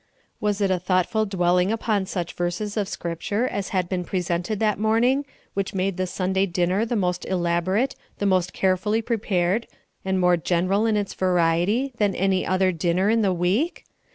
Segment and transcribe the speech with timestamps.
[0.39, 4.79] "Was it a thoughtful dwelling upon such verses of Scripture as had been presented that
[4.79, 9.67] morning which made the Sunday dinner the most elaborate, the most carefully prepared,
[10.03, 13.85] and more general in its variety, than any other dinner in the week?